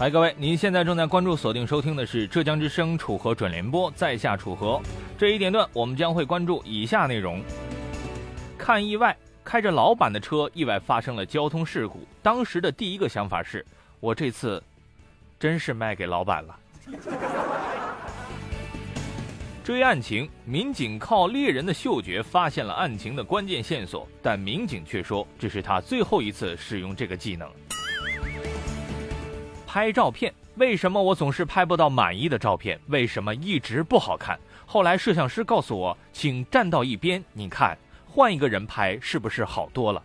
[0.00, 4.80] 嗨，各位，您现在正在关注、锁定收听的是浙江之声楚河准联播，在下楚河。
[5.18, 7.42] 这一点段，我们将会关注以下内容：
[8.56, 13.66] 看意外，开着老板的车意外发生了交通事故，当时的第一个想法是，
[13.98, 14.62] 我这次
[15.36, 16.56] 真是卖给老板了。
[19.64, 27.50] 追案情，民警靠猎人的嗅觉发现了案情的关键线索，但民警却说这是他最后一次使用这个技能。
[29.78, 32.76] 拍照片，为什么我总是拍不到满意的照片？
[32.88, 34.36] 为什么一直不好看？
[34.66, 40.02] 后来摄像师告诉我，请站到一边，你看，换一个人拍是不是好多了？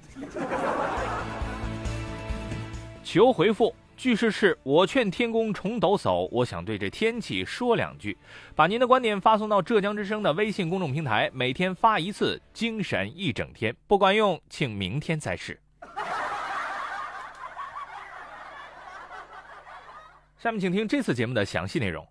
[3.03, 8.15] 求回复，句式是我劝天公重抖擞，我想对这天气说两句。
[8.53, 13.75] 把您的观点发送到浙江之声的微信公众平台，每天发一次，精神一整天。
[13.87, 15.59] 不管用，请明天再试。
[20.43, 22.05] 下面请听这次节目的详细内容。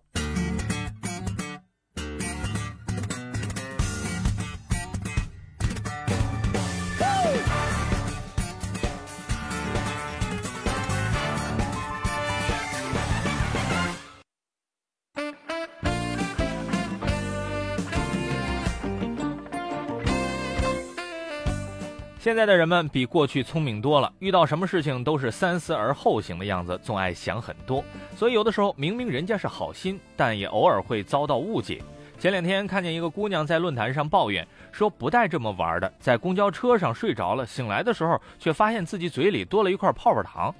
[22.23, 27.83] 现在的人们比过去聪明多了，遇到什么事情都是三思而后行的样子，总爱想很多。
[28.15, 31.81] 所以有的时候明明人家是好心，但也偶尔会遭到误解。
[32.17, 40.55] 前两天看见一个姑娘在论坛上抱怨，说不带这么玩的，在公交车上睡着了，醒来的时候却发现自己嘴里多了一块泡泡糖。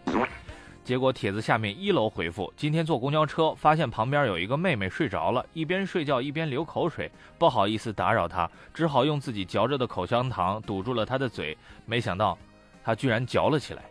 [0.84, 11.58] 结果帖子下面一楼回复：今天坐公交车，发现旁边有一个妹妹睡着了，一边睡觉一边流口水，不好意思打扰她，只好用自己嚼着的口香糖堵住了她的嘴。
[11.86, 12.38] 没想到，
[12.84, 13.84] 她居然嚼了起来。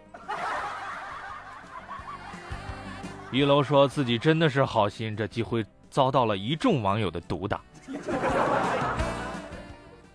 [3.31, 7.58] 一楼说自己真的是好心，这几回遭到了一众网友的毒打。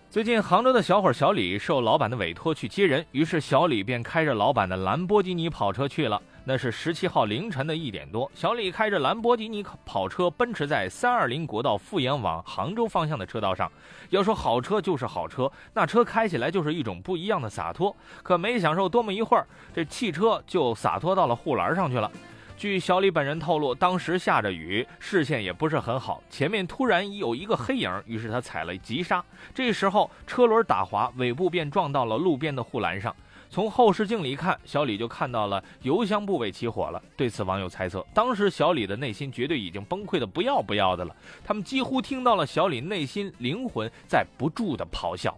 [0.08, 6.22] 最近，杭州的小伙小李受老板的委托去接人，于是小李便开着老板的兰博基尼跑车去了。
[6.48, 13.70] 那是十七号凌晨的一点多，小李开着兰博基尼跑车奔驰在三二零国道阜阳往杭州方向的车道上。
[14.08, 17.94] 要说好车就是好车，那车开起来就是一种不一样的洒脱。
[18.22, 22.10] 可没享受多么一会儿，这汽车就洒脱到了护栏上去了。
[22.56, 29.22] 据小李本人透露，当时下着雨，视线也不是很好，前面突然有一个黑影，于是他踩了急刹。
[29.54, 33.14] 这时候车轮打滑，尾部便撞到了路边的护栏上。
[33.50, 37.02] 从后视镜里一看，小李就看到了油箱部位起火了。
[37.16, 41.16] 对此，网友猜测，当时小李的内心绝对已经崩溃的不要不要的了。
[41.44, 45.36] 他们几乎听到了小李内心灵魂在不住的咆哮：“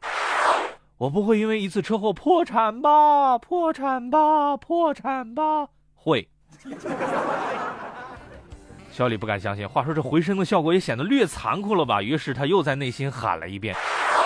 [0.99, 3.39] 我不会因为一次车祸破产吧？
[3.39, 4.57] 破产吧？
[4.57, 5.69] 破产吧？
[5.95, 6.29] 会。”
[8.91, 12.03] 小李不敢相信，话说这回声的效果也显得略残酷了吧？
[12.03, 13.75] 于是他又在内心喊了一遍。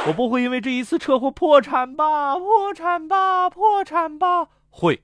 [0.07, 2.37] 我不会因为这一次车祸破产吧？
[2.37, 3.49] 破产吧？
[3.49, 4.47] 破产吧？
[4.71, 5.03] 会。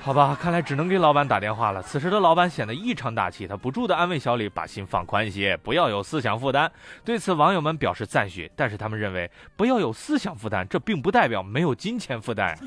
[0.00, 1.80] 好吧，看来只能给老板打电话了。
[1.80, 6.68] 此时的老板显得异常大气，他不住的安慰小李，把心放宽些，不要有思想负担。
[7.04, 12.58] 对此，网友们表示赞许，但是他们认为，不要有思想负担，这并不代表没有金钱负担。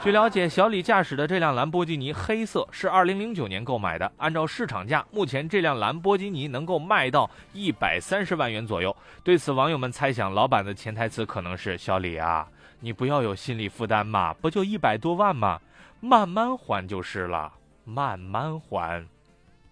[0.00, 8.94] 据了解，小李驾驶的这辆兰博基尼黑色是2009年购买的，按照市场价，目前这辆兰博基尼能够卖到一百三十万元左右。
[9.24, 12.46] 对此，网友们猜想，老板的潜台词可能是：小李啊，
[12.80, 15.60] 你不要有心理负担嘛，不就一百多万吗？
[16.00, 17.52] 慢慢还就是了，
[17.84, 19.04] 慢慢还。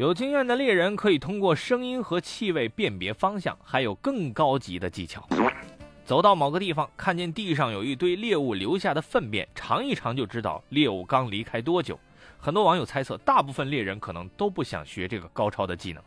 [0.00, 5.28] 有经验的猎人可以通过声音和气味辨别方向，还有更高级的技巧。
[6.06, 12.00] 走到某个地方，看见地上有一堆猎物留下的粪便，尝一尝就知道猎物刚离开多久。
[12.38, 16.02] 很多网友猜测，大部分猎人可能都不想学这个高超的技能。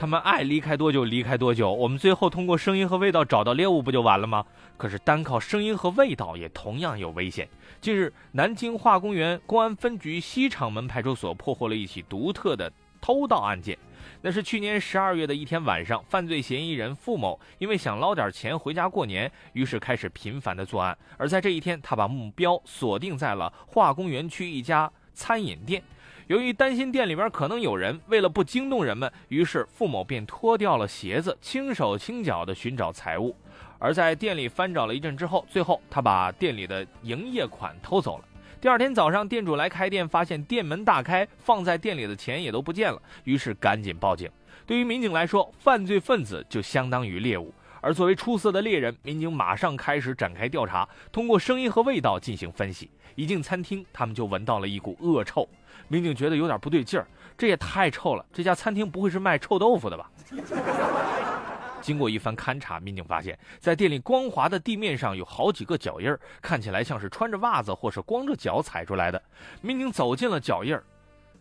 [0.00, 4.42] 他们爱离开多久离开多久，我们最后通过声音和味道找到猎物不就完了吗？
[4.78, 7.46] 可是单靠声音和味道也同样有危险。
[7.82, 13.76] 近日，南京化工园公安分局西厂门派出所破获了一起独特的偷盗案件。
[14.22, 20.96] 那是去年十二月的一天晚上，犯罪嫌疑人付某因为想捞点钱回家过年，于是开始频繁的作案。
[21.18, 25.82] 而在这一天，他把目标锁定在了化工园区一家餐饮店。
[26.30, 33.34] 由于担心店里边可能有人，为了不惊动人们，于是付某便脱掉了鞋子，轻手轻脚地寻找财物。
[33.80, 38.24] 而在店里翻找了一阵之后，最后他把店里的营业款偷走了。
[38.60, 44.30] 第二天早上，店主来开店，发现店门大开，放在店里的钱也都不见了，于是赶紧报警。
[44.64, 52.90] 对于民警来说，犯罪分子就相当于猎物，而作为出色的猎人，民警马上开始展开调查，通过声音和味道进行分析。
[53.16, 55.48] 一进餐厅，他们就闻到了一股恶臭，
[55.88, 57.06] 民警觉得有点不对劲儿，
[57.36, 60.10] 这也太臭了，这家餐厅不会是卖臭豆腐的吧？
[61.82, 69.20] 经过一番勘查，民警发现，在店里光滑的地面上有好几个脚印儿，看起来像是穿着袜子或是光着脚踩出来的。
[69.62, 70.84] 民警走进了脚印儿，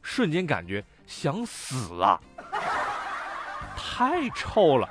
[0.02, 2.20] 瞬间感觉想死啊！
[3.76, 4.90] 太臭了，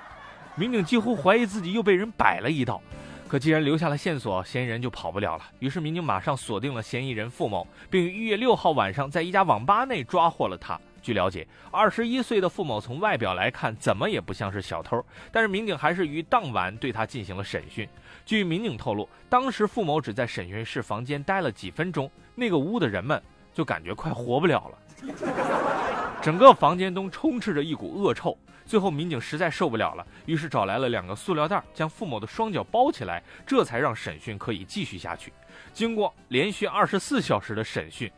[0.58, 2.82] 民警几乎怀疑自己又被人摆了一道。
[3.28, 5.44] 可既然留下了线索，嫌疑人就跑不了了。
[5.60, 10.80] 于是民警马上锁定了嫌疑人付某，并于一月六号晚上在一家网吧内抓获了他。
[11.00, 15.00] 据了解，二十一岁的付某从外表来看怎么也不像是小偷，
[15.30, 17.88] 但是民警还是于当晚对他进行了审讯。
[18.26, 23.22] 据民警透露，当时付某只在审讯室房间待了几分钟，那个屋的人们
[23.54, 25.12] 就感觉快活不了了，
[26.20, 28.36] 整个房间中充斥着一股恶臭。
[28.68, 35.32] 最后民警实在受不了了，于是找来了两个塑料袋，将付某的双脚包起来，这才让审讯可以继续下去。
[35.72, 38.12] 经过连续二十四小时的审讯。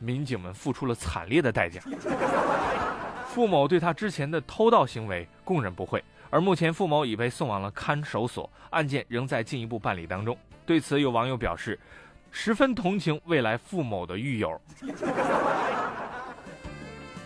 [0.00, 1.80] 民警们付出了惨烈的代价。
[3.32, 10.36] 付某对他之前的偷盗行为供认不讳，而目前付某已被送往了看守所，案件仍在进一步办理当中。
[10.66, 11.78] 对此，有网友表示，
[12.30, 14.60] 十分同情未来付某的狱友。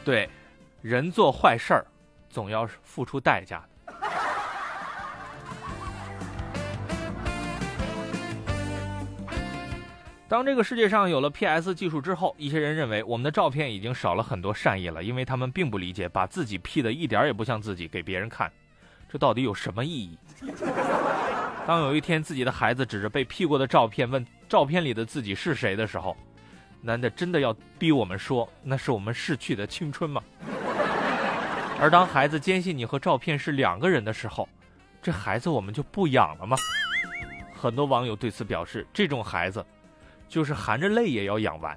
[0.04, 0.28] 对，
[0.80, 1.84] 人做坏事儿，
[2.28, 3.62] 总要付出代价。
[10.28, 18.52] 当这个世界上有了 PS 技术之后，一些人认为我们的照片已经少了很多善意了，因为他们并不理解把自己 P 的一点也不像自己给别人看，
[19.08, 20.18] 这到底有什么意义？
[21.66, 26.14] 当有一天自己的孩子指着被 P 过的照片问照片里的自己是谁的时候，
[26.82, 30.22] 难道真的要逼我们说那是我们逝去的青春吗？
[31.80, 34.48] 而当孩子坚信你和照片是两个人的时候，
[35.00, 36.56] 这孩子我们就不养了吗？
[37.54, 39.64] 很多网友对此表示，这种孩子。
[40.28, 41.74] 就是含着泪也要养完。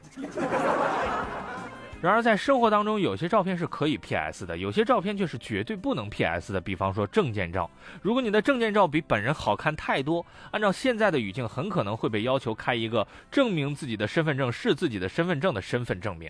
[2.01, 6.59] 然而，在生活当中，有些照片是可以 PS 的，有些照片却是绝对不能 PS 的。
[6.59, 7.71] 比方说证件照，
[8.01, 16.29] 如果你的证件照比本人好看太多，按照现在的语境，很可能会被要求开一个证明自己的身份证是自己的身份证的身份证明。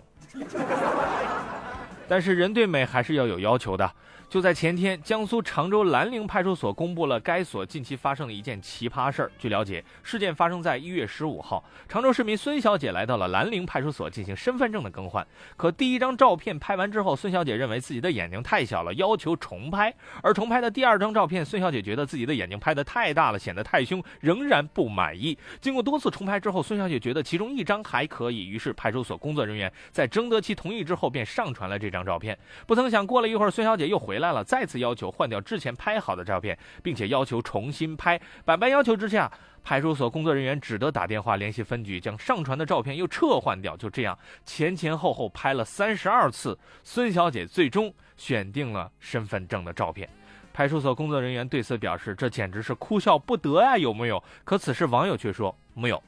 [2.12, 3.90] 但是人对美还是要有要求的。
[4.31, 9.31] 就在前天，江苏常州兰陵派出所公布了该所近期发生的一件奇葩事儿。
[9.38, 15.28] 据了解，事件发生在一月十五号，常州市民孙小姐来到了兰陵派出所进行身份证的更换。
[15.57, 19.94] 可第一张照片拍完之后，孙小姐认为自己的眼睛太小了，要求重拍。
[20.24, 25.38] 而重拍的第二张照片，孙小姐觉得自己的眼睛拍得太大了，显得太凶，仍然不满意。
[25.60, 32.39] 经过多次重拍之后，孙小姐觉得其中一张还可以，于是派出所工作人员在征得其同意之后，便上传了这张照片。
[32.66, 38.18] 不曾想，过了一会儿，孙小姐又回来来了，再次要求换掉之前拍好的照片，并且要求重新拍。
[38.45, 39.29] 百般要求之下，
[39.63, 43.75] 派出所工作人员只得打电话联系分局，将上传的照片又撤换掉。
[43.75, 50.07] 就这样，前前后后拍了三十二次，孙小姐最终选定了身份证的照片。
[50.53, 56.01] 派出所工作人员对此表示：“这简直是哭笑不得呀，有没有？”可此时网友却说：“没有，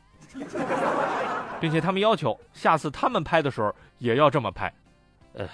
[1.59, 4.71] 并且他们要求下次他们拍的时候也要这么拍。”
[5.33, 5.47] 呃。